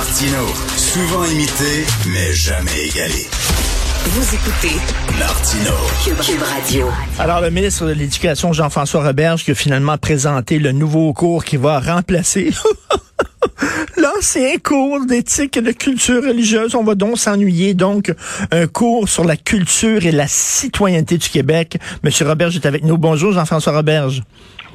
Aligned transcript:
Martino, 0.00 0.46
souvent 0.78 1.26
imité, 1.26 1.84
mais 2.06 2.32
jamais 2.32 2.86
égalé. 2.86 3.26
Vous 4.06 4.34
écoutez 4.34 4.74
Martino. 5.18 5.72
Cube, 6.02 6.40
Radio. 6.40 6.86
Alors, 7.18 7.42
le 7.42 7.50
ministre 7.50 7.86
de 7.86 7.92
l'Éducation, 7.92 8.54
Jean-François 8.54 9.04
Roberge, 9.04 9.44
qui 9.44 9.50
a 9.50 9.54
finalement 9.54 9.98
présenté 9.98 10.58
le 10.58 10.72
nouveau 10.72 11.12
cours 11.12 11.44
qui 11.44 11.58
va 11.58 11.80
remplacer 11.80 12.50
l'ancien 13.98 14.56
cours 14.64 15.04
d'éthique 15.04 15.58
et 15.58 15.60
de 15.60 15.72
culture 15.72 16.24
religieuse. 16.24 16.74
On 16.74 16.82
va 16.82 16.94
donc 16.94 17.18
s'ennuyer. 17.18 17.74
Donc, 17.74 18.10
un 18.52 18.66
cours 18.66 19.06
sur 19.06 19.24
la 19.24 19.36
culture 19.36 20.06
et 20.06 20.12
la 20.12 20.28
citoyenneté 20.28 21.18
du 21.18 21.28
Québec. 21.28 21.76
Monsieur 22.02 22.26
Roberge 22.26 22.56
est 22.56 22.64
avec 22.64 22.84
nous. 22.84 22.96
Bonjour, 22.96 23.32
Jean-François 23.32 23.74
Roberge. 23.74 24.22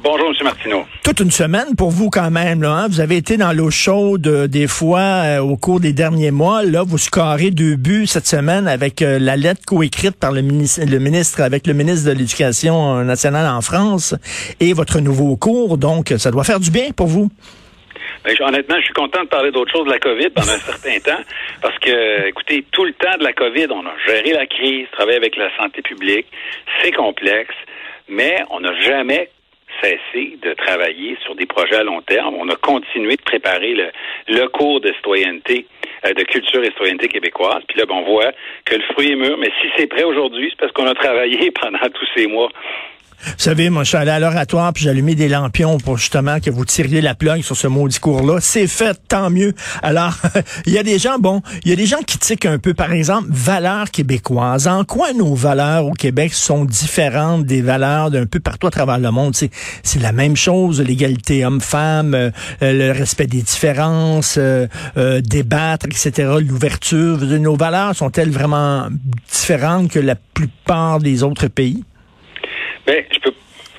Bonjour, 0.08 0.28
M. 0.28 0.44
Martineau. 0.44 0.86
Toute 1.02 1.18
une 1.18 1.32
semaine 1.32 1.74
pour 1.76 1.90
vous 1.90 2.10
quand 2.10 2.30
même. 2.30 2.62
Là, 2.62 2.70
hein? 2.70 2.86
Vous 2.86 3.00
avez 3.00 3.16
été 3.16 3.36
dans 3.36 3.52
l'eau 3.52 3.72
chaude 3.72 4.28
euh, 4.28 4.46
des 4.46 4.68
fois 4.68 5.00
euh, 5.00 5.38
au 5.40 5.56
cours 5.56 5.80
des 5.80 5.92
derniers 5.92 6.30
mois. 6.30 6.62
Là, 6.62 6.84
vous 6.86 6.96
scorez 6.96 7.50
deux 7.50 7.74
buts 7.74 8.06
cette 8.06 8.28
semaine 8.28 8.68
avec 8.68 9.02
euh, 9.02 9.18
la 9.18 9.34
lettre 9.34 9.62
coécrite 9.66 10.14
par 10.14 10.30
le 10.30 10.42
ministre, 10.42 10.82
le 10.88 11.00
ministre 11.00 11.42
avec 11.42 11.66
le 11.66 11.74
ministre 11.74 12.08
de 12.08 12.16
l'Éducation 12.16 13.02
nationale 13.02 13.48
en 13.48 13.60
France 13.62 14.14
et 14.60 14.74
votre 14.74 15.00
nouveau 15.00 15.34
cours. 15.34 15.76
Donc, 15.76 16.14
ça 16.18 16.30
doit 16.30 16.44
faire 16.44 16.60
du 16.60 16.70
bien 16.70 16.92
pour 16.96 17.08
vous. 17.08 17.28
Ben, 18.24 18.36
honnêtement, 18.42 18.76
je 18.78 18.84
suis 18.84 18.94
content 18.94 19.24
de 19.24 19.28
parler 19.28 19.50
d'autre 19.50 19.72
chose 19.72 19.86
de 19.86 19.90
la 19.90 19.98
COVID 19.98 20.30
pendant 20.30 20.52
un 20.52 20.58
certain 20.58 21.00
temps, 21.00 21.22
parce 21.60 21.76
que, 21.80 22.28
écoutez, 22.28 22.64
tout 22.70 22.84
le 22.84 22.92
temps 22.92 23.18
de 23.18 23.24
la 23.24 23.32
COVID, 23.32 23.66
on 23.70 23.84
a 23.84 23.94
géré 24.06 24.34
la 24.34 24.46
crise, 24.46 24.86
travaillé 24.92 25.16
avec 25.16 25.34
la 25.34 25.48
santé 25.56 25.82
publique, 25.82 26.26
c'est 26.80 26.92
complexe, 26.92 27.54
mais 28.08 28.44
on 28.50 28.60
n'a 28.60 28.72
jamais 28.82 29.30
cessé 29.82 30.38
de 30.42 30.52
travailler 30.54 31.16
sur 31.22 31.34
des 31.34 31.46
projets 31.46 31.76
à 31.76 31.82
long 31.82 32.02
terme. 32.02 32.34
On 32.38 32.48
a 32.48 32.56
continué 32.56 33.16
de 33.16 33.22
préparer 33.22 33.74
le, 34.28 34.48
cours 34.48 34.80
de 34.80 34.92
citoyenneté, 34.94 35.66
euh, 36.06 36.12
de 36.12 36.22
culture 36.24 36.62
et 36.62 36.66
citoyenneté 36.66 37.08
québécoise. 37.08 37.62
Puis 37.68 37.78
là, 37.78 37.86
ben, 37.86 37.96
on 37.96 38.02
voit 38.02 38.32
que 38.64 38.76
le 38.76 38.82
fruit 38.92 39.12
est 39.12 39.16
mûr. 39.16 39.36
Mais 39.38 39.50
si 39.60 39.68
c'est 39.76 39.86
prêt 39.86 40.04
aujourd'hui, 40.04 40.48
c'est 40.50 40.58
parce 40.58 40.72
qu'on 40.72 40.86
a 40.86 40.94
travaillé 40.94 41.50
pendant 41.60 41.78
tous 41.92 42.08
ces 42.14 42.26
mois 42.26 42.50
vous 43.24 43.32
savez, 43.38 43.70
moi, 43.70 43.82
je 43.82 43.88
suis 43.88 43.96
allé 43.96 44.10
à 44.10 44.18
l'oratoire, 44.18 44.72
puis 44.72 44.88
allumé 44.88 45.14
des 45.14 45.28
lampions 45.28 45.78
pour 45.78 45.98
justement 45.98 46.38
que 46.40 46.50
vous 46.50 46.64
tiriez 46.64 47.00
la 47.00 47.14
plug 47.14 47.42
sur 47.42 47.56
ce 47.56 47.66
maudit 47.66 47.98
cours-là. 47.98 48.38
C'est 48.40 48.66
fait, 48.66 48.98
tant 49.08 49.30
mieux. 49.30 49.54
Alors, 49.82 50.14
il 50.66 50.72
y 50.72 50.78
a 50.78 50.82
des 50.82 50.98
gens, 50.98 51.18
bon, 51.18 51.42
il 51.64 51.70
y 51.70 51.72
a 51.72 51.76
des 51.76 51.86
gens 51.86 52.02
qui 52.06 52.18
tiquent 52.18 52.46
un 52.46 52.58
peu, 52.58 52.74
par 52.74 52.92
exemple, 52.92 53.28
valeurs 53.30 53.90
québécoises. 53.90 54.68
En 54.68 54.84
quoi 54.84 55.12
nos 55.12 55.34
valeurs 55.34 55.86
au 55.86 55.92
Québec 55.92 56.34
sont 56.34 56.64
différentes 56.64 57.44
des 57.44 57.62
valeurs 57.62 58.10
d'un 58.10 58.26
peu 58.26 58.40
partout 58.40 58.66
à 58.66 58.70
travers 58.70 58.98
le 58.98 59.10
monde? 59.10 59.34
C'est 59.34 60.00
la 60.00 60.12
même 60.12 60.36
chose, 60.36 60.80
l'égalité 60.80 61.44
homme-femme, 61.44 62.14
euh, 62.14 62.30
le 62.60 62.92
respect 62.92 63.26
des 63.26 63.42
différences, 63.42 64.36
euh, 64.38 64.66
euh, 64.96 65.20
débattre, 65.20 65.86
etc., 65.86 66.34
l'ouverture. 66.40 67.18
Nos 67.18 67.56
valeurs 67.56 67.94
sont-elles 67.94 68.30
vraiment 68.30 68.88
différentes 69.30 69.90
que 69.90 69.98
la 69.98 70.14
plupart 70.14 70.98
des 71.00 71.22
autres 71.22 71.48
pays? 71.48 71.84
Ben, 72.86 73.04
je 73.12 73.18
peux 73.18 73.32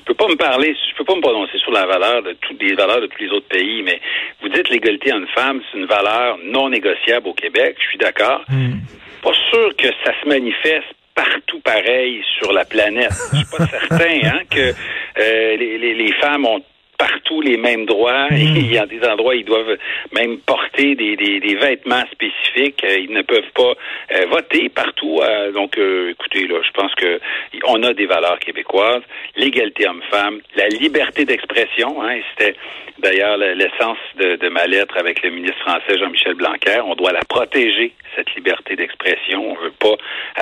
peux 0.08 0.14
pas 0.14 0.28
me 0.28 0.36
parler, 0.36 0.74
je 0.90 0.96
peux 0.96 1.04
pas 1.04 1.14
me 1.14 1.20
prononcer 1.20 1.58
sur 1.58 1.70
la 1.70 1.84
valeur 1.84 2.22
de 2.22 2.32
toutes 2.40 2.62
les 2.62 2.74
valeurs 2.74 3.02
de 3.02 3.06
tous 3.08 3.22
les 3.22 3.28
autres 3.28 3.48
pays, 3.48 3.82
mais 3.82 4.00
vous 4.40 4.48
dites 4.48 4.70
l'égalité 4.70 5.12
entre 5.12 5.30
femmes, 5.34 5.60
c'est 5.70 5.78
une 5.78 5.84
valeur 5.84 6.38
non 6.44 6.70
négociable 6.70 7.28
au 7.28 7.34
Québec. 7.34 7.76
Je 7.78 7.88
suis 7.88 7.98
d'accord. 7.98 8.42
Hmm. 8.48 8.78
Pas 9.22 9.34
sûr 9.50 9.76
que 9.76 9.88
ça 10.04 10.12
se 10.22 10.26
manifeste 10.26 10.86
partout 11.14 11.60
pareil 11.60 12.22
sur 12.38 12.52
la 12.54 12.64
planète. 12.64 13.12
Je 13.32 13.36
suis 13.36 13.46
pas 13.54 13.66
certain 13.88 14.28
hein, 14.28 14.40
que 14.50 14.72
euh, 15.18 15.56
les, 15.56 15.76
les, 15.76 15.92
les 15.92 16.12
femmes 16.14 16.46
ont 16.46 16.62
partout 16.98 17.40
les 17.40 17.56
mêmes 17.56 17.86
droits. 17.86 18.26
Hmm. 18.30 18.36
Il 18.36 18.72
y 18.72 18.78
a 18.78 18.86
des 18.86 19.02
endroits 19.04 19.34
ils 19.34 19.44
doivent 19.44 19.76
même 20.12 20.38
porter 20.38 20.94
des, 20.94 21.16
des, 21.16 21.40
des 21.40 21.54
vêtements 21.54 22.04
spécifiques. 22.12 22.82
Euh, 22.84 22.98
ils 22.98 23.12
ne 23.12 23.22
peuvent 23.22 23.52
pas 23.54 23.72
euh, 24.12 24.26
voter 24.26 24.68
partout. 24.68 25.20
Euh, 25.22 25.52
donc, 25.52 25.78
écoutez, 25.78 26.46
là, 26.46 26.56
je 26.62 26.70
pense 26.72 26.94
que 26.94 27.20
on 27.66 27.82
a 27.82 27.94
des 27.94 28.06
valeurs 28.06 28.38
québécoises. 28.40 29.02
L'égalité 29.36 29.86
homme-femme, 29.88 30.40
la 30.56 30.68
liberté 30.68 31.24
d'expression. 31.24 32.02
Hein, 32.02 32.18
C'était 32.30 32.56
d'ailleurs 32.98 33.36
l'essence 33.36 33.98
de, 34.16 34.36
de, 34.36 34.48
ma 34.48 34.66
lettre 34.66 34.96
avec 34.98 35.22
le 35.22 35.30
ministre 35.30 35.60
français 35.60 35.98
Jean-Michel 35.98 36.34
Blanquer. 36.34 36.80
On 36.84 36.94
doit 36.94 37.12
la 37.12 37.24
protéger, 37.28 37.92
cette 38.16 38.34
liberté 38.34 38.74
d'expression. 38.74 39.52
On 39.52 39.54
veut 39.54 39.74
pas 39.78 39.96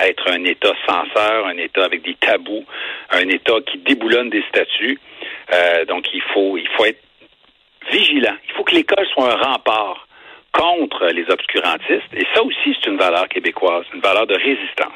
être 0.06 0.30
un 0.30 0.42
État 0.44 0.72
censeur, 0.86 1.46
un 1.46 1.58
État 1.58 1.84
avec 1.84 2.02
des 2.02 2.14
tabous, 2.14 2.64
un 3.10 3.28
État 3.28 3.56
qui 3.66 3.78
déboulonne 3.78 4.30
des 4.30 4.42
statuts. 4.48 4.98
Euh, 5.52 5.84
donc, 5.86 6.06
il 6.12 6.22
faut, 6.32 6.56
il 6.56 6.68
faut 6.76 6.84
être 6.84 7.02
vigilant. 7.90 8.36
Il 8.48 8.54
faut 8.54 8.64
que 8.64 8.74
l'école 8.74 9.06
soit 9.12 9.32
un 9.32 9.36
rempart 9.36 10.06
contre 10.52 11.06
les 11.06 11.24
obscurantistes. 11.30 12.12
Et 12.14 12.26
ça 12.34 12.42
aussi, 12.42 12.74
c'est 12.74 12.90
une 12.90 12.98
valeur 12.98 13.28
québécoise, 13.28 13.84
une 13.94 14.00
valeur 14.00 14.26
de 14.26 14.34
résistance. 14.34 14.92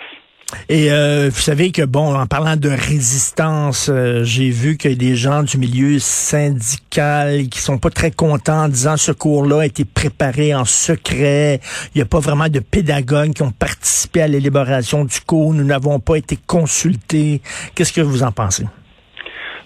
Et 0.68 0.90
euh, 0.90 1.30
vous 1.32 1.40
savez 1.40 1.70
que, 1.70 1.82
bon, 1.82 2.14
en 2.14 2.26
parlant 2.26 2.56
de 2.56 2.68
résistance, 2.68 3.88
euh, 3.88 4.24
j'ai 4.24 4.50
vu 4.50 4.76
qu'il 4.76 4.90
y 4.90 4.94
a 4.94 4.96
des 4.96 5.14
gens 5.14 5.42
du 5.42 5.58
milieu 5.58 5.98
syndical 5.98 7.48
qui 7.48 7.60
sont 7.60 7.78
pas 7.78 7.90
très 7.90 8.10
contents 8.10 8.64
en 8.64 8.68
disant 8.68 8.96
ce 8.96 9.12
cours-là 9.12 9.60
a 9.60 9.66
été 9.66 9.84
préparé 9.84 10.54
en 10.54 10.64
secret. 10.64 11.60
Il 11.94 11.98
n'y 11.98 12.02
a 12.02 12.06
pas 12.06 12.20
vraiment 12.20 12.48
de 12.48 12.60
pédagogues 12.60 13.32
qui 13.32 13.42
ont 13.42 13.52
participé 13.52 14.22
à 14.22 14.28
l'élaboration 14.28 15.04
du 15.04 15.20
cours. 15.20 15.54
Nous 15.54 15.64
n'avons 15.64 16.00
pas 16.00 16.16
été 16.16 16.36
consultés. 16.46 17.40
Qu'est-ce 17.74 17.92
que 17.92 18.00
vous 18.00 18.22
en 18.22 18.32
pensez? 18.32 18.64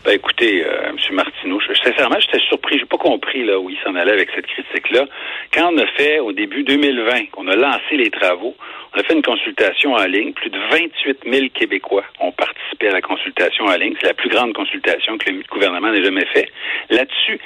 Ben 0.04 0.16
écoutez, 0.16 0.62
euh, 0.62 0.90
M. 0.90 0.96
Martineau, 1.12 1.58
je, 1.60 1.72
sincèrement, 1.82 2.20
j'étais 2.20 2.38
surpris, 2.40 2.78
j'ai 2.78 2.84
pas 2.84 2.98
compris 2.98 3.42
là 3.42 3.58
où 3.58 3.70
il 3.70 3.78
s'en 3.78 3.94
allait 3.94 4.12
avec 4.12 4.28
cette 4.34 4.46
critique-là. 4.46 5.06
Quand 5.50 5.72
on 5.72 5.78
a 5.78 5.86
fait 5.96 6.18
au 6.18 6.32
début 6.32 6.62
2020, 6.62 7.30
qu'on 7.30 7.48
a 7.48 7.56
lancé 7.56 7.96
les 7.96 8.10
travaux, 8.10 8.54
on 8.92 9.00
a 9.00 9.02
fait 9.02 9.14
une 9.14 9.22
consultation 9.22 9.94
en 9.94 10.04
ligne. 10.04 10.34
Plus 10.34 10.50
de 10.50 10.58
28 10.70 11.20
000 11.24 11.46
Québécois 11.54 12.04
ont 12.20 12.32
participé 12.32 12.88
à 12.88 12.92
la 12.92 13.00
consultation 13.00 13.64
en 13.64 13.76
ligne. 13.76 13.94
C'est 13.98 14.08
la 14.08 14.12
plus 14.12 14.28
grande 14.28 14.52
consultation 14.52 15.16
que 15.16 15.30
le 15.30 15.42
gouvernement 15.50 15.90
n'ait 15.90 16.04
jamais 16.04 16.26
fait. 16.26 16.50
Là-dessus, 16.90 17.40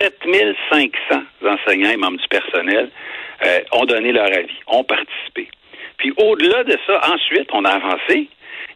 7 0.00 0.18
500 0.72 0.90
enseignants 1.46 1.90
et 1.90 1.96
membres 1.96 2.18
du 2.18 2.28
personnel 2.28 2.90
euh, 3.46 3.60
ont 3.70 3.84
donné 3.84 4.10
leur 4.10 4.26
avis, 4.26 4.58
ont 4.66 4.82
participé. 4.82 5.48
Puis 5.98 6.12
au-delà 6.16 6.64
de 6.64 6.76
ça, 6.88 7.00
ensuite, 7.14 7.50
on 7.52 7.64
a 7.64 7.70
avancé 7.70 8.28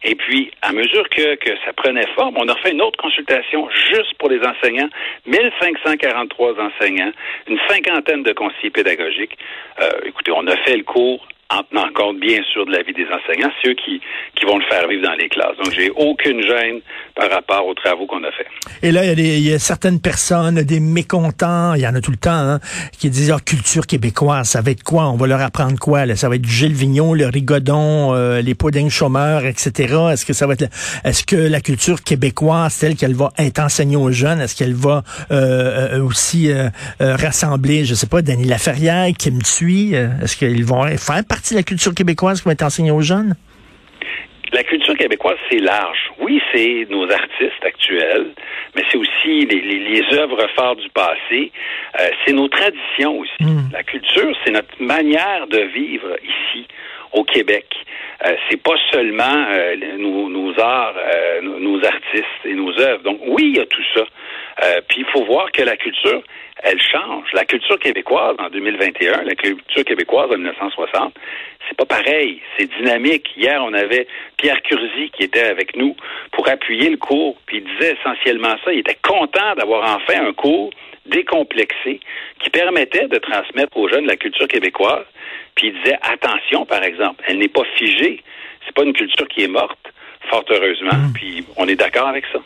et 0.07 0.13
puis, 0.13 0.51
à 0.61 0.71
mesure 0.71 1.09
que, 1.09 1.33
que 1.35 1.49
ça 1.65 1.73
prenait 1.73 2.05
forme, 2.13 2.35
on 2.37 2.47
a 2.47 2.55
fait 2.57 2.71
une 2.71 2.81
autre 2.81 2.97
consultation 3.01 3.67
juste 3.89 4.13
pour 4.19 4.29
les 4.29 4.39
enseignants, 4.45 4.89
1543 5.25 6.53
enseignants, 6.59 7.11
une 7.47 7.57
cinquantaine 7.67 8.21
de 8.21 8.31
conseillers 8.31 8.69
pédagogiques. 8.69 9.35
Euh, 9.81 9.89
écoutez, 10.05 10.31
on 10.31 10.45
a 10.45 10.55
fait 10.57 10.77
le 10.77 10.83
cours 10.83 11.27
en 11.49 11.63
tenant 11.63 11.91
compte, 11.93 12.19
bien 12.19 12.41
sûr, 12.51 12.65
de 12.65 12.71
la 12.71 12.81
vie 12.81 12.93
des 12.93 13.05
enseignants. 13.05 13.51
C'est 13.61 13.69
eux 13.69 13.75
qui, 13.75 14.01
qui 14.35 14.45
vont 14.45 14.57
le 14.57 14.65
faire 14.65 14.87
vivre 14.87 15.03
dans 15.03 15.13
les 15.13 15.29
classes. 15.29 15.55
Donc, 15.63 15.73
j'ai 15.73 15.91
aucune 15.91 16.41
gêne 16.41 16.79
par 17.15 17.29
rapport 17.29 17.65
aux 17.67 17.73
travaux 17.73 18.07
qu'on 18.07 18.23
a 18.23 18.31
fait. 18.31 18.47
Et 18.81 18.91
là, 18.91 19.05
il 19.05 19.19
y, 19.19 19.53
a 19.53 19.59
certaines 19.59 20.01
personnes, 20.01 20.61
des 20.63 20.79
mécontents, 20.79 21.73
il 21.75 21.81
y 21.81 21.87
en 21.87 21.95
a 21.95 22.01
tout 22.01 22.11
le 22.11 22.17
temps, 22.17 22.31
hein, 22.31 22.59
qui 22.97 23.09
disent, 23.09 23.31
oh, 23.35 23.39
culture 23.45 23.85
québécoise, 23.85 24.49
ça 24.49 24.61
va 24.61 24.71
être 24.71 24.83
quoi? 24.83 25.09
On 25.09 25.17
va 25.17 25.27
leur 25.27 25.41
apprendre 25.41 25.77
quoi? 25.79 26.05
Là? 26.05 26.15
Ça 26.15 26.29
va 26.29 26.35
être 26.35 26.45
Gilles 26.45 26.73
Vignon, 26.73 27.13
le 27.13 27.27
Rigodon, 27.27 28.13
euh, 28.13 28.41
les 28.41 28.55
puddings 28.55 28.89
chômeurs, 28.89 29.45
etc. 29.45 29.95
Est-ce 30.11 30.25
que 30.25 30.33
ça 30.33 30.47
va 30.47 30.53
être... 30.53 30.65
Est-ce 31.03 31.23
que 31.23 31.35
la 31.35 31.61
culture 31.61 32.03
québécoise, 32.03 32.77
telle 32.77 32.95
qu'elle 32.95 33.13
va 33.13 33.31
être 33.37 33.59
enseignée 33.59 33.97
aux 33.97 34.11
jeunes, 34.11 34.41
est-ce 34.41 34.55
qu'elle 34.55 34.73
va 34.73 35.03
euh, 35.31 35.93
euh 35.93 36.03
aussi 36.03 36.51
euh, 36.51 36.69
euh, 37.01 37.15
rassembler, 37.15 37.85
je 37.85 37.93
sais 37.93 38.07
pas, 38.07 38.21
Denis 38.21 38.45
Laferrière, 38.45 39.07
Kim 39.17 39.41
Thuy? 39.41 39.93
Est-ce 39.93 40.35
qu'ils 40.37 40.65
vont 40.65 40.85
faire 40.97 41.23
partie 41.35 41.53
de 41.53 41.59
la 41.59 41.63
culture 41.63 41.93
québécoise 41.93 42.39
qui 42.39 42.45
va 42.47 42.53
être 42.53 42.63
enseignée 42.63 42.91
aux 42.91 43.01
jeunes? 43.01 43.35
La 44.53 44.63
culture 44.63 44.95
québécoise, 44.95 45.37
c'est 45.49 45.59
large. 45.59 46.03
Oui, 46.21 46.41
c'est 46.53 46.87
nos 46.89 47.11
artistes 47.11 47.63
actuels, 47.63 48.27
mais 48.73 48.83
c'est 48.89 48.97
aussi 48.97 49.45
les, 49.51 49.59
les, 49.69 49.79
les, 49.79 50.17
œuvres 50.17 50.47
phares 50.55 50.77
du 50.77 50.87
passé. 50.91 51.51
Euh, 51.99 52.07
c'est 52.23 52.31
nos 52.31 52.47
traditions 52.47 53.19
aussi. 53.19 53.43
Mm. 53.43 53.69
La 53.73 53.83
culture, 53.83 54.33
c'est 54.45 54.51
notre 54.51 54.81
manière 54.81 55.47
de 55.47 55.59
vivre 55.59 56.15
ici, 56.23 56.65
au 57.11 57.25
Québec. 57.25 57.65
Euh, 58.25 58.35
c'est 58.49 58.61
pas 58.61 58.77
seulement 58.93 59.45
euh, 59.49 59.75
nos, 59.97 60.29
nos, 60.29 60.57
arts, 60.57 60.95
euh, 60.97 61.41
nos 61.41 61.83
artistes 61.83 62.41
et 62.45 62.53
nos 62.53 62.71
œuvres. 62.79 63.03
Donc 63.03 63.19
oui, 63.27 63.43
il 63.49 63.57
y 63.57 63.59
a 63.59 63.65
tout 63.65 63.83
ça. 63.93 64.05
Euh, 64.63 64.81
puis 64.87 65.01
il 65.01 65.05
faut 65.07 65.25
voir 65.25 65.51
que 65.51 65.61
la 65.61 65.75
culture, 65.75 66.21
elle 66.63 66.81
change. 66.81 67.25
La 67.33 67.45
culture 67.45 67.77
québécoise 67.79 68.35
en 68.39 68.49
2021, 68.49 69.23
la 69.23 69.35
culture 69.35 69.83
québécoise 69.83 70.31
en 70.31 70.37
1960, 70.37 71.13
c'est 71.67 71.77
pas 71.77 71.85
pareil. 71.85 72.41
C'est 72.57 72.69
dynamique. 72.77 73.27
Hier, 73.35 73.61
on 73.63 73.73
avait 73.73 74.07
Pierre 74.37 74.61
Curzi 74.61 75.09
qui 75.11 75.23
était 75.23 75.43
avec 75.43 75.75
nous 75.75 75.95
pour 76.31 76.47
appuyer 76.47 76.89
le 76.89 76.97
cours, 76.97 77.37
puis 77.45 77.57
il 77.57 77.63
disait 77.63 77.95
essentiellement 77.99 78.55
ça. 78.63 78.71
Il 78.71 78.79
était 78.79 78.97
content 79.01 79.55
d'avoir 79.57 79.95
enfin 79.95 80.25
un 80.25 80.33
cours 80.33 80.71
décomplexé 81.05 81.99
qui 82.39 82.49
permettait 82.49 83.07
de 83.07 83.17
transmettre 83.17 83.77
aux 83.77 83.87
jeunes 83.89 84.05
la 84.05 84.15
culture 84.15 84.47
québécoise. 84.47 85.05
Puis 85.55 85.67
il 85.67 85.73
disait 85.81 85.97
attention, 86.01 86.65
par 86.65 86.83
exemple, 86.83 87.23
elle 87.27 87.37
n'est 87.37 87.47
pas 87.47 87.63
figée. 87.77 88.21
C'est 88.65 88.73
pas 88.73 88.83
une 88.83 88.93
culture 88.93 89.27
qui 89.27 89.43
est 89.43 89.47
morte, 89.47 89.93
fort 90.29 90.45
heureusement. 90.49 90.93
Mmh. 90.93 91.13
Puis 91.13 91.45
on 91.57 91.67
est 91.67 91.75
d'accord 91.75 92.07
avec 92.07 92.25
ça. 92.31 92.39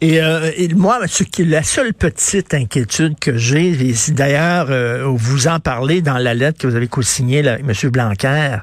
Et, 0.00 0.20
euh, 0.20 0.50
moi, 0.74 1.00
ce 1.06 1.22
qui 1.22 1.44
la 1.44 1.62
seule 1.62 1.94
petite 1.94 2.54
inquiétude 2.54 3.18
que 3.20 3.36
j'ai, 3.36 3.76
d'ailleurs, 4.08 4.66
euh, 4.70 5.04
vous 5.06 5.48
en 5.48 5.60
parlez 5.60 6.02
dans 6.02 6.18
la 6.18 6.34
lettre 6.34 6.60
que 6.60 6.66
vous 6.66 6.76
avez 6.76 6.88
co-signée, 6.88 7.38
M. 7.38 7.72
Blanquer, 7.90 8.56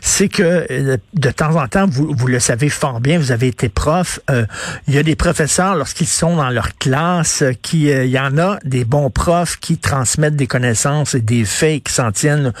c'est 0.00 0.28
que 0.28 0.66
euh, 0.70 0.96
de 1.14 1.30
temps 1.30 1.56
en 1.56 1.66
temps, 1.68 1.86
vous, 1.86 2.12
vous 2.16 2.26
le 2.26 2.38
savez 2.38 2.68
fort 2.68 3.00
bien, 3.00 3.18
vous 3.18 3.32
avez 3.32 3.48
été 3.48 3.68
prof, 3.68 4.20
euh, 4.30 4.46
il 4.86 4.94
y 4.94 4.98
a 4.98 5.02
des 5.02 5.16
professeurs, 5.16 5.74
lorsqu'ils 5.74 6.06
sont 6.06 6.36
dans 6.36 6.50
leur 6.50 6.76
classe, 6.76 7.44
qui 7.62 7.86
il 7.88 8.06
y 8.06 8.18
en 8.18 8.38
a 8.38 8.58
des 8.64 8.84
bons 8.84 9.10
profs 9.10 9.58
qui 9.58 9.78
transmettent 9.78 10.36
des 10.36 10.46
connaissances 10.46 11.14
et 11.14 11.20
des 11.20 11.44
faits 11.44 11.76
et 11.76 11.80
qui 11.80 11.92
s'en 11.92 12.12
tiennent 12.12 12.52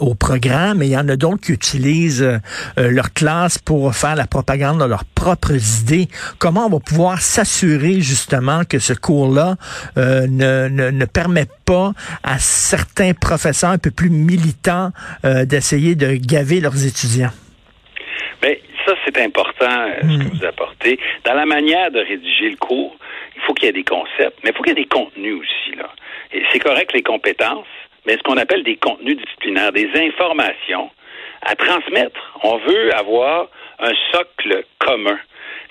au 0.00 0.14
programme, 0.14 0.82
et 0.82 0.86
il 0.86 0.92
y 0.92 0.96
en 0.96 1.08
a 1.08 1.16
d'autres 1.16 1.40
qui 1.40 1.52
utilisent 1.52 2.26
leur 2.76 3.12
classe 3.12 3.58
pour 3.58 3.94
faire 3.94 4.14
la 4.14 4.26
propagande 4.26 4.80
de 4.80 4.84
leurs 4.84 5.04
propres 5.04 5.56
idées. 5.80 6.08
Comment 6.38 6.66
on 6.66 6.70
va 6.70 6.80
pouvoir 6.80 7.20
s'assurer 7.20 7.55
justement 8.00 8.62
que 8.68 8.78
ce 8.78 8.92
cours-là 8.92 9.56
euh, 9.96 10.26
ne, 10.28 10.68
ne, 10.68 10.90
ne, 10.90 11.04
permet 11.04 11.46
pas 11.64 11.92
à 12.22 12.38
certains 12.38 13.12
professeurs 13.14 13.70
un 13.70 13.78
peu 13.78 13.90
plus 13.90 14.10
militants 14.10 14.90
euh, 15.24 15.44
d'essayer 15.44 15.94
de 15.94 16.14
gaver 16.14 16.60
leurs 16.60 16.86
étudiants? 16.86 17.32
Bien, 18.42 18.54
ça, 18.84 18.94
c'est 19.04 19.18
important 19.20 19.66
euh, 19.66 19.94
ce 20.02 20.18
que 20.18 20.24
hmm. 20.24 20.38
vous 20.38 20.44
apportez. 20.44 20.98
Dans 21.24 21.34
la 21.34 21.46
manière 21.46 21.90
de 21.90 22.00
rédiger 22.00 22.50
le 22.50 22.56
cours, 22.56 22.96
il 23.34 23.42
faut 23.42 23.54
qu'il 23.54 23.66
y 23.66 23.68
ait 23.68 23.72
des 23.72 23.84
concepts, 23.84 24.38
mais 24.44 24.50
il 24.50 24.56
faut 24.56 24.62
qu'il 24.62 24.76
y 24.76 24.80
ait 24.80 24.82
des 24.82 24.88
contenus 24.88 25.34
aussi. 25.40 25.76
Là. 25.76 25.90
Et 26.32 26.42
c'est 26.52 26.58
correct 26.58 26.92
les 26.92 27.02
compétences, 27.02 27.66
mais 28.06 28.14
ce 28.16 28.22
qu'on 28.22 28.36
appelle 28.36 28.62
des 28.62 28.76
contenus 28.76 29.16
disciplinaires, 29.16 29.72
des 29.72 29.90
informations 29.94 30.90
à 31.42 31.54
transmettre. 31.54 32.38
On 32.42 32.58
veut 32.58 32.94
avoir 32.94 33.48
un 33.78 33.92
socle 34.12 34.64
commun. 34.78 35.18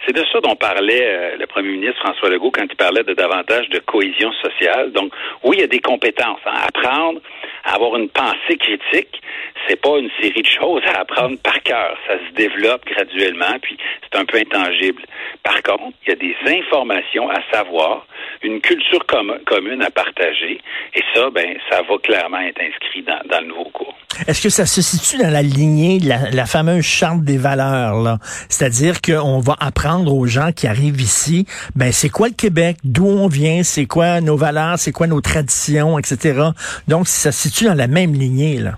C'est 0.05 0.13
de 0.13 0.23
ça 0.31 0.39
dont 0.41 0.55
parlait 0.55 1.05
euh, 1.05 1.37
le 1.37 1.47
premier 1.47 1.69
ministre 1.69 1.99
François 1.99 2.29
Legault 2.29 2.51
quand 2.51 2.65
il 2.69 2.75
parlait 2.75 3.03
de 3.03 3.13
davantage 3.13 3.69
de 3.69 3.79
cohésion 3.79 4.31
sociale. 4.33 4.91
Donc, 4.91 5.11
oui, 5.43 5.57
il 5.57 5.61
y 5.61 5.63
a 5.63 5.67
des 5.67 5.79
compétences. 5.79 6.39
Hein. 6.45 6.53
Apprendre 6.67 7.21
à 7.63 7.75
avoir 7.75 7.95
une 7.97 8.09
pensée 8.09 8.57
critique, 8.59 9.21
c'est 9.67 9.81
pas 9.81 9.97
une 9.97 10.09
série 10.21 10.41
de 10.41 10.47
choses 10.47 10.81
à 10.93 11.01
apprendre 11.01 11.37
par 11.41 11.61
cœur. 11.63 11.97
Ça 12.07 12.13
se 12.17 12.33
développe 12.35 12.85
graduellement, 12.85 13.57
puis 13.61 13.77
c'est 14.03 14.19
un 14.19 14.25
peu 14.25 14.37
intangible. 14.37 15.01
Par 15.43 15.61
contre, 15.63 15.97
il 16.05 16.09
y 16.09 16.11
a 16.11 16.15
des 16.15 16.35
informations 16.59 17.29
à 17.29 17.39
savoir, 17.51 18.05
une 18.43 18.61
culture 18.61 19.05
commune 19.45 19.81
à 19.81 19.89
partager, 19.89 20.59
et 20.93 21.01
ça, 21.13 21.29
ben, 21.31 21.57
ça 21.69 21.81
va 21.81 21.97
clairement 22.03 22.39
être 22.39 22.61
inscrit 22.61 23.03
dans, 23.03 23.39
le 23.39 23.47
nouveau 23.47 23.65
cours. 23.65 23.95
Est-ce 24.27 24.43
que 24.43 24.49
ça 24.49 24.65
se 24.65 24.81
situe 24.81 25.21
dans 25.21 25.31
la 25.31 25.41
lignée 25.41 25.99
de 25.99 26.07
la, 26.07 26.29
la 26.31 26.45
fameuse 26.45 26.85
charte 26.85 27.23
des 27.23 27.37
valeurs, 27.37 28.01
là? 28.01 28.17
C'est-à-dire 28.49 29.01
qu'on 29.01 29.39
va 29.39 29.55
apprendre 29.59 29.84
aux 29.93 30.25
gens 30.25 30.51
qui 30.51 30.67
arrivent 30.67 31.01
ici, 31.01 31.45
ben, 31.75 31.91
c'est 31.91 32.09
quoi 32.09 32.27
le 32.27 32.33
Québec? 32.33 32.77
D'où 32.83 33.05
on 33.05 33.27
vient? 33.27 33.63
C'est 33.63 33.85
quoi 33.85 34.21
nos 34.21 34.37
valeurs? 34.37 34.79
C'est 34.79 34.91
quoi 34.91 35.07
nos 35.07 35.21
traditions? 35.21 35.99
Etc. 35.99 36.41
Donc, 36.87 37.07
ça 37.07 37.31
se 37.31 37.49
situe 37.49 37.65
dans 37.65 37.73
la 37.73 37.87
même 37.87 38.13
lignée, 38.13 38.57
là. 38.57 38.77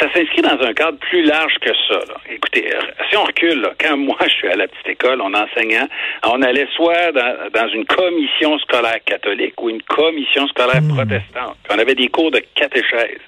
Ça 0.00 0.10
s'inscrit 0.14 0.40
dans 0.40 0.58
un 0.64 0.72
cadre 0.72 0.96
plus 0.98 1.22
large 1.24 1.54
que 1.60 1.68
ça. 1.86 1.98
Là. 2.08 2.14
Écoutez, 2.30 2.74
euh, 2.74 2.80
si 3.10 3.18
on 3.18 3.24
recule, 3.24 3.60
là, 3.60 3.72
quand 3.78 3.96
moi 3.98 4.16
je 4.22 4.30
suis 4.30 4.48
à 4.48 4.56
la 4.56 4.66
petite 4.66 4.88
école, 4.88 5.20
on 5.20 5.34
enseignant, 5.34 5.86
on 6.24 6.40
allait 6.40 6.66
soit 6.74 7.12
dans, 7.12 7.50
dans 7.52 7.68
une 7.68 7.84
commission 7.84 8.58
scolaire 8.60 9.04
catholique 9.04 9.60
ou 9.60 9.68
une 9.68 9.82
commission 9.82 10.46
scolaire 10.48 10.80
mmh. 10.80 10.94
protestante. 10.94 11.56
Puis 11.62 11.76
on 11.76 11.78
avait 11.78 11.94
des 11.94 12.08
cours 12.08 12.30
de 12.30 12.40
catéchèse. 12.54 13.20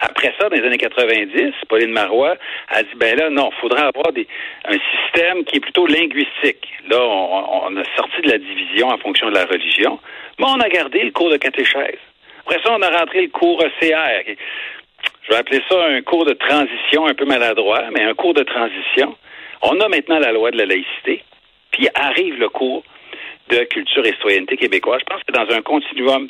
Après 0.00 0.34
ça, 0.40 0.48
dans 0.48 0.56
les 0.56 0.66
années 0.66 0.78
90, 0.78 1.52
Pauline 1.68 1.92
Marois 1.92 2.34
a 2.68 2.82
dit, 2.82 2.88
ben 2.96 3.16
là, 3.16 3.30
non, 3.30 3.50
il 3.56 3.60
faudra 3.60 3.86
avoir 3.86 4.12
des, 4.12 4.26
un 4.64 4.76
système 4.90 5.44
qui 5.44 5.58
est 5.58 5.60
plutôt 5.60 5.86
linguistique. 5.86 6.68
Là, 6.88 6.98
on, 7.00 7.66
on, 7.66 7.76
a 7.76 7.84
sorti 7.96 8.22
de 8.22 8.30
la 8.30 8.38
division 8.38 8.88
en 8.88 8.98
fonction 8.98 9.28
de 9.28 9.34
la 9.34 9.44
religion, 9.44 10.00
mais 10.38 10.46
on 10.48 10.60
a 10.60 10.68
gardé 10.68 11.02
le 11.04 11.12
cours 11.12 11.30
de 11.30 11.36
catéchèse. 11.36 11.98
Après 12.40 12.60
ça, 12.64 12.76
on 12.78 12.82
a 12.82 12.90
rentré 12.90 13.22
le 13.22 13.28
cours 13.28 13.62
CR. 13.78 14.34
Je 15.28 15.34
vais 15.34 15.40
appeler 15.40 15.60
ça 15.68 15.84
un 15.84 16.00
cours 16.00 16.24
de 16.24 16.32
transition 16.32 17.06
un 17.06 17.12
peu 17.12 17.26
maladroit, 17.26 17.82
mais 17.92 18.02
un 18.02 18.14
cours 18.14 18.32
de 18.32 18.44
transition. 18.44 19.14
On 19.60 19.78
a 19.78 19.88
maintenant 19.88 20.18
la 20.18 20.32
loi 20.32 20.50
de 20.50 20.56
la 20.56 20.64
laïcité, 20.64 21.22
puis 21.70 21.86
arrive 21.94 22.38
le 22.38 22.48
cours 22.48 22.82
de 23.50 23.64
culture 23.64 24.06
et 24.06 24.12
citoyenneté 24.12 24.56
québécoise. 24.56 25.00
Je 25.00 25.14
pense 25.14 25.22
que 25.24 25.32
dans 25.32 25.54
un 25.54 25.60
continuum 25.60 26.28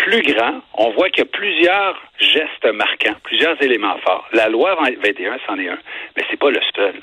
plus 0.00 0.22
grand, 0.22 0.60
on 0.78 0.92
voit 0.92 1.10
qu'il 1.10 1.24
y 1.24 1.26
a 1.26 1.30
plusieurs 1.30 1.94
gestes 2.18 2.74
marquants, 2.74 3.18
plusieurs 3.22 3.60
éléments 3.62 3.96
forts. 4.02 4.26
La 4.32 4.48
loi 4.48 4.76
21, 4.76 5.36
c'en 5.46 5.58
est 5.58 5.68
un, 5.68 5.78
mais 6.16 6.22
c'est 6.30 6.38
pas 6.38 6.50
le 6.50 6.60
seul. 6.74 6.94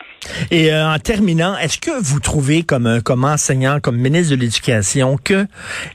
Et 0.52 0.72
euh, 0.72 0.88
en 0.88 0.98
terminant, 1.00 1.58
est-ce 1.58 1.78
que 1.78 1.92
vous 1.92 2.20
trouvez 2.20 2.64
comme 2.64 3.02
comme 3.02 3.24
enseignant, 3.24 3.80
comme 3.80 3.98
ministre 3.98 4.36
de 4.36 4.42
l'Éducation, 4.42 5.18
que 5.24 5.46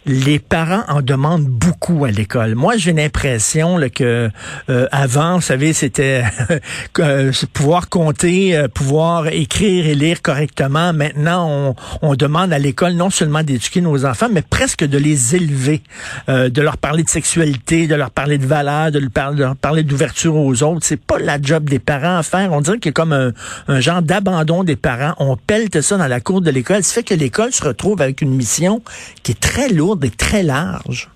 les 0.06 0.38
parents 0.38 0.84
en 0.88 1.02
demandent 1.02 1.46
beaucoup 1.46 2.04
à 2.04 2.10
l'école? 2.10 2.54
Moi, 2.54 2.76
j'ai 2.76 2.92
l'impression 2.92 3.78
que 3.94 4.30
euh, 4.68 4.86
avant, 4.92 5.36
vous 5.36 5.42
savez, 5.42 5.72
c'était 5.72 6.22
euh, 6.98 7.32
pouvoir 7.52 7.88
compter, 7.88 8.64
pouvoir 8.74 9.28
écrire 9.28 9.86
et 9.86 9.94
lire 9.94 10.22
correctement. 10.22 10.92
Maintenant, 10.92 11.48
on, 11.48 12.10
on 12.10 12.14
demande 12.14 12.52
à 12.52 12.58
l'école 12.58 12.92
non 12.92 13.10
seulement 13.10 13.42
d'éduquer 13.42 13.80
nos 13.80 14.04
enfants, 14.04 14.28
mais 14.30 14.42
presque 14.42 14.84
de 14.84 14.98
les 14.98 15.36
élever, 15.36 15.80
de 16.28 16.62
leur 16.62 16.76
parler 16.76 16.91
de 17.00 17.08
sexualité, 17.08 17.86
de 17.86 17.94
leur 17.94 18.10
parler 18.10 18.36
de 18.36 18.46
valeurs, 18.46 18.90
de 18.90 19.00
leur 19.38 19.56
parler 19.56 19.82
d'ouverture 19.82 20.36
aux 20.36 20.62
autres. 20.62 20.80
C'est 20.82 21.00
pas 21.00 21.18
la 21.18 21.40
job 21.40 21.70
des 21.70 21.78
parents 21.78 22.18
à 22.18 22.22
faire. 22.22 22.52
On 22.52 22.60
dirait 22.60 22.78
qu'il 22.78 22.90
y 22.90 22.90
a 22.90 22.92
comme 22.92 23.14
un, 23.14 23.32
un 23.68 23.80
genre 23.80 24.02
d'abandon 24.02 24.64
des 24.64 24.76
parents. 24.76 25.14
On 25.18 25.36
pelte 25.36 25.80
ça 25.80 25.96
dans 25.96 26.08
la 26.08 26.20
cour 26.20 26.42
de 26.42 26.50
l'école. 26.50 26.82
Ça 26.82 26.94
fait 26.94 27.02
que 27.02 27.14
l'école 27.14 27.52
se 27.52 27.64
retrouve 27.64 28.02
avec 28.02 28.20
une 28.20 28.34
mission 28.34 28.82
qui 29.22 29.32
est 29.32 29.40
très 29.40 29.70
lourde 29.70 30.04
et 30.04 30.10
très 30.10 30.42
large. 30.42 31.08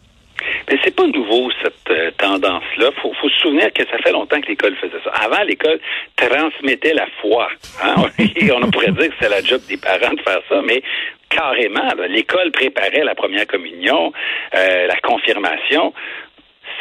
Mais 0.71 0.79
c'est 0.85 0.95
pas 0.95 1.07
nouveau 1.07 1.51
cette 1.63 1.91
euh, 1.91 2.11
tendance-là. 2.19 2.91
Faut, 3.03 3.13
faut 3.15 3.29
se 3.29 3.39
souvenir 3.39 3.73
que 3.73 3.85
ça 3.87 3.99
fait 3.99 4.13
longtemps 4.13 4.41
que 4.41 4.49
l'école 4.49 4.75
faisait 4.77 5.01
ça. 5.05 5.11
Avant, 5.11 5.43
l'école 5.45 5.79
transmettait 6.17 6.95
la 6.95 7.07
foi. 7.21 7.49
Hein? 7.83 7.95
on 8.63 8.71
pourrait 8.71 8.93
dire 8.93 9.09
que 9.09 9.15
c'est 9.21 9.29
la 9.29 9.43
job 9.43 9.61
des 9.69 9.77
parents 9.77 10.15
de 10.15 10.21
faire 10.23 10.41
ça, 10.49 10.63
mais 10.65 10.83
carrément, 11.29 11.89
l'école 12.09 12.51
préparait 12.53 13.05
la 13.05 13.15
première 13.15 13.47
communion, 13.47 14.13
euh, 14.55 14.87
la 14.87 14.97
confirmation 14.97 15.93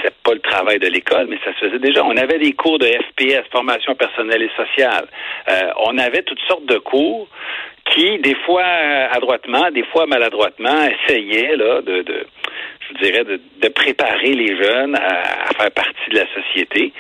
c'est 0.01 0.13
pas 0.23 0.33
le 0.33 0.39
travail 0.39 0.79
de 0.79 0.87
l'école, 0.87 1.27
mais 1.27 1.37
ça 1.43 1.53
se 1.53 1.65
faisait 1.65 1.79
déjà. 1.79 2.03
On 2.03 2.17
avait 2.17 2.39
des 2.39 2.53
cours 2.53 2.79
de 2.79 2.85
FPS, 2.85 3.47
formation 3.51 3.95
personnelle 3.95 4.41
et 4.41 4.51
sociale. 4.55 5.07
Euh, 5.49 5.71
on 5.85 5.97
avait 5.97 6.23
toutes 6.23 6.41
sortes 6.47 6.65
de 6.65 6.77
cours 6.77 7.27
qui, 7.91 8.17
des 8.19 8.35
fois 8.45 8.63
adroitement, 8.63 9.69
des 9.71 9.83
fois 9.83 10.05
maladroitement, 10.05 10.83
essayaient 10.83 11.55
là 11.55 11.81
de, 11.81 12.01
de 12.01 12.27
je 12.89 13.03
dirais, 13.03 13.23
de, 13.23 13.39
de, 13.61 13.67
préparer 13.69 14.33
les 14.33 14.55
jeunes 14.55 14.95
à, 14.95 15.49
à, 15.49 15.53
faire 15.53 15.71
partie 15.71 16.09
de 16.11 16.15
la 16.15 16.25
société. 16.33 16.93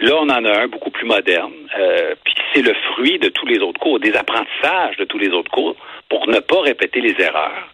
Là, 0.00 0.14
on 0.16 0.28
en 0.28 0.44
a 0.44 0.62
un 0.62 0.68
beaucoup 0.68 0.90
plus 0.90 1.06
moderne, 1.06 1.52
euh, 1.78 2.14
puis 2.24 2.34
c'est 2.54 2.62
le 2.62 2.74
fruit 2.92 3.18
de 3.18 3.28
tous 3.28 3.46
les 3.46 3.58
autres 3.58 3.80
cours, 3.80 4.00
des 4.00 4.14
apprentissages 4.14 4.96
de 4.96 5.04
tous 5.04 5.18
les 5.18 5.30
autres 5.30 5.50
cours, 5.50 5.76
pour 6.08 6.26
ne 6.28 6.38
pas 6.40 6.60
répéter 6.60 7.00
les 7.00 7.14
erreurs, 7.20 7.68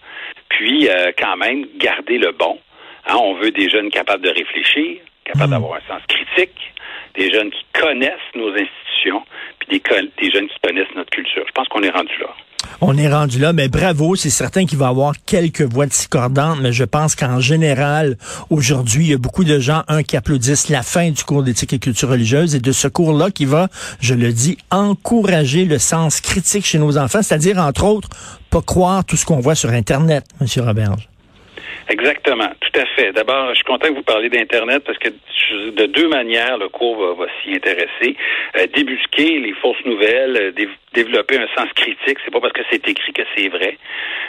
puis 0.49 0.89
euh, 0.89 1.13
quand 1.19 1.37
même 1.37 1.67
garder 1.77 2.19
le 2.19 2.33
bon. 2.33 2.59
Hein, 3.07 3.17
on 3.21 3.35
veut 3.35 3.51
des 3.51 3.69
jeunes 3.69 3.91
capables 3.91 4.25
de 4.25 4.31
réfléchir, 4.31 4.99
capables 5.25 5.49
hmm. 5.49 5.51
d'avoir 5.51 5.75
un 5.75 5.89
sens 5.89 6.03
critique, 6.09 6.73
des 7.15 7.33
jeunes 7.33 7.51
qui 7.51 7.65
connaissent 7.73 8.35
nos 8.35 8.51
institutions, 8.51 9.23
puis 9.59 9.79
des, 9.79 10.11
des 10.19 10.31
jeunes 10.31 10.49
qui 10.49 10.59
connaissent 10.63 10.95
notre 10.95 11.11
culture. 11.11 11.45
Je 11.47 11.53
pense 11.53 11.69
qu'on 11.69 11.83
est 11.83 11.91
rendu 11.91 12.15
là. 12.21 12.35
On 12.81 12.97
est 12.97 13.09
rendu 13.09 13.39
là, 13.39 13.53
mais 13.53 13.69
bravo, 13.69 14.17
c'est 14.17 14.31
certain 14.31 14.67
qu'il 14.67 14.79
va 14.79 14.87
y 14.87 14.89
avoir 14.89 15.15
quelques 15.27 15.63
voix 15.63 15.87
discordantes, 15.87 16.59
mais 16.61 16.73
je 16.73 16.85
pense 16.85 17.15
qu'en 17.15 17.41
général, 17.41 18.17
aujourd'hui, 18.51 19.05
il 19.05 19.11
y 19.11 19.15
a 19.15 19.19
beaucoup 19.19 19.45
de 19.45 19.59
gens, 19.59 19.83
un, 19.89 20.03
qui 20.03 20.17
applaudissent 20.17 20.69
la 20.69 20.83
fin 20.83 21.11
du 21.11 21.25
cours 21.25 21.43
d'éthique 21.43 21.73
et 21.73 21.79
culture 21.79 22.09
religieuse 22.09 22.55
et 22.55 22.61
de 22.61 22.73
ce 22.73 22.89
cours-là 22.89 23.31
qui 23.31 23.45
va, 23.45 23.69
je 24.01 24.15
le 24.15 24.33
dis, 24.33 24.59
encourager 24.71 25.65
le 25.65 25.79
sens 25.79 26.21
critique 26.21 26.67
chez 26.67 26.79
nos 26.79 26.99
enfants, 26.99 27.23
c'est-à-dire, 27.23 27.59
entre 27.59 27.85
autres, 27.85 28.09
pas 28.51 28.63
croire 28.63 29.05
tout 29.05 29.17
ce 29.17 29.25
qu'on 29.25 29.41
voit 29.41 29.55
sur 29.55 29.71
Internet, 29.71 30.25
Monsieur 30.41 30.63
Roberge. 30.63 31.09
Exactement, 31.89 32.51
tout 32.61 32.81
à 32.81 32.87
fait. 32.97 33.13
D'abord, 33.13 33.51
je 33.51 33.57
suis 33.57 33.65
content 33.65 33.89
que 33.89 33.95
vous 33.95 34.03
parliez 34.03 34.31
d'Internet 34.31 34.83
parce 34.85 34.99
que 34.99 35.11
de 35.77 35.87
deux 35.87 36.09
manières, 36.09 36.57
le 36.57 36.69
cours 36.69 37.15
va, 37.15 37.27
s'y 37.43 37.55
intéresser. 37.55 38.17
Euh, 38.57 38.67
débusquer 38.75 39.39
les 39.41 39.53
fausses 39.61 39.85
nouvelles, 39.85 40.37
euh, 40.37 40.53
développer 40.95 41.39
un 41.39 41.49
sens 41.57 41.71
critique, 41.75 42.19
c'est 42.25 42.31
pas 42.31 42.41
parce 42.41 42.53
que 42.53 42.63
c'est 42.71 42.89
écrit 42.89 43.13
que 43.13 43.23
c'est 43.37 43.49
vrai. 43.49 43.77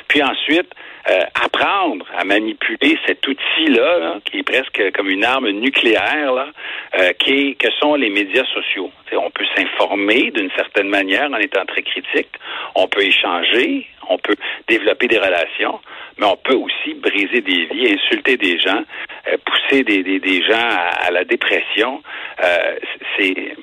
Puis 0.08 0.22
ensuite, 0.22 0.70
euh, 1.10 1.22
apprendre 1.36 2.06
à 2.18 2.24
manipuler 2.26 2.98
cet 3.06 3.28
outil-là, 3.28 4.20
qui 4.26 4.40
est 4.40 4.44
presque 4.44 4.82
comme 4.96 5.10
une 5.10 5.24
arme 5.24 5.50
nucléaire, 5.50 6.34
là, 6.34 6.48
est, 6.94 7.14
que 7.60 7.72
sont 7.80 7.96
les 7.96 8.10
médias 8.10 8.46
sociaux. 8.54 8.92
on 9.14 9.30
peut 9.30 9.46
s'informer 9.56 10.32
d'une 10.32 10.50
certaine 10.56 10.90
manière 10.90 11.30
en 11.32 11.38
étant 11.38 11.66
très 11.66 11.84
critique. 11.84 12.30
On 12.76 12.88
peut 12.88 13.04
échanger, 13.04 13.88
on 14.10 14.18
peut 14.18 14.36
développer 14.68 15.08
des 15.08 15.18
relations, 15.18 15.80
mais 16.18 16.26
on 16.26 16.38
peut 16.38 16.56
aussi 16.56 16.94
briser 16.96 17.42
des 17.42 17.66
vies, 17.66 17.94
insulter 17.94 18.38
des 18.38 18.58
gens, 18.60 18.84
euh, 19.28 19.38
pousser 19.46 19.84
des, 19.84 20.42
gens 20.44 20.70
à, 21.08 21.12
la 21.12 21.24
dépression. 21.24 22.02
Euh, 22.44 22.76
c'est 23.18 23.56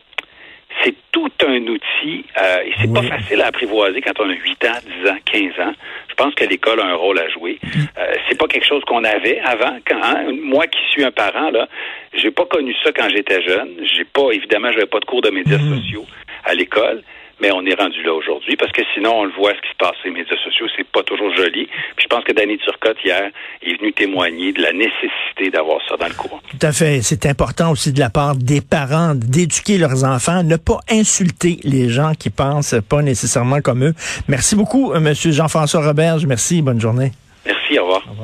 c'est 0.82 0.94
tout 1.12 1.30
un 1.46 1.66
outil 1.66 2.24
euh, 2.40 2.62
et 2.64 2.72
c'est 2.80 2.92
pas 2.92 3.02
facile 3.02 3.40
à 3.42 3.46
apprivoiser 3.46 4.00
quand 4.00 4.18
on 4.20 4.28
a 4.28 4.34
8 4.34 4.64
ans, 4.64 4.78
10 5.02 5.10
ans, 5.10 5.16
15 5.24 5.42
ans. 5.66 5.72
Je 6.08 6.14
pense 6.14 6.34
que 6.34 6.44
l'école 6.44 6.80
a 6.80 6.86
un 6.86 6.94
rôle 6.94 7.18
à 7.18 7.28
jouer. 7.28 7.58
Euh, 7.98 8.14
c'est 8.28 8.38
pas 8.38 8.46
quelque 8.46 8.66
chose 8.66 8.82
qu'on 8.84 9.04
avait 9.04 9.40
avant. 9.40 9.78
Quand, 9.86 10.00
hein, 10.02 10.32
moi 10.42 10.66
qui 10.66 10.78
suis 10.90 11.04
un 11.04 11.10
parent, 11.10 11.50
là, 11.50 11.68
j'ai 12.14 12.30
pas 12.30 12.44
connu 12.46 12.74
ça 12.82 12.92
quand 12.92 13.08
j'étais 13.08 13.42
jeune. 13.42 13.70
J'ai 13.94 14.04
pas, 14.04 14.30
évidemment, 14.32 14.70
j'avais 14.72 14.86
pas 14.86 15.00
de 15.00 15.04
cours 15.04 15.22
de 15.22 15.30
médias 15.30 15.58
sociaux 15.58 16.06
à 16.44 16.54
l'école 16.54 17.02
mais 17.42 17.50
on 17.50 17.66
est 17.66 17.74
rendu 17.74 18.02
là 18.04 18.14
aujourd'hui 18.14 18.56
parce 18.56 18.70
que 18.70 18.82
sinon 18.94 19.10
on 19.16 19.24
le 19.24 19.32
voit 19.32 19.50
ce 19.50 19.60
qui 19.60 19.72
se 19.72 19.76
passe 19.76 19.96
sur 19.96 20.06
les 20.06 20.14
médias 20.20 20.36
sociaux, 20.42 20.66
c'est 20.76 20.86
pas 20.86 21.02
toujours 21.02 21.34
joli. 21.34 21.66
Puis 21.96 22.04
je 22.04 22.06
pense 22.06 22.22
que 22.22 22.32
Danny 22.32 22.56
Turcotte 22.58 22.98
hier 23.04 23.30
est 23.62 23.78
venu 23.80 23.92
témoigner 23.92 24.52
de 24.52 24.62
la 24.62 24.72
nécessité 24.72 25.50
d'avoir 25.50 25.80
ça 25.88 25.96
dans 25.96 26.06
le 26.06 26.14
cours. 26.14 26.40
Tout 26.48 26.66
à 26.66 26.72
fait, 26.72 27.02
c'est 27.02 27.26
important 27.26 27.72
aussi 27.72 27.92
de 27.92 27.98
la 27.98 28.10
part 28.10 28.36
des 28.36 28.60
parents 28.60 29.14
d'éduquer 29.16 29.76
leurs 29.76 30.04
enfants, 30.04 30.44
ne 30.44 30.56
pas 30.56 30.78
insulter 30.88 31.58
les 31.64 31.88
gens 31.88 32.12
qui 32.18 32.30
pensent 32.30 32.76
pas 32.88 33.02
nécessairement 33.02 33.60
comme 33.60 33.84
eux. 33.84 33.94
Merci 34.28 34.54
beaucoup 34.54 34.94
monsieur 35.00 35.32
Jean-François 35.32 35.84
Roberge, 35.84 36.24
merci, 36.26 36.62
bonne 36.62 36.80
journée. 36.80 37.10
Merci, 37.44 37.78
au 37.78 37.82
revoir. 37.82 38.02
Au 38.06 38.10
revoir. 38.10 38.20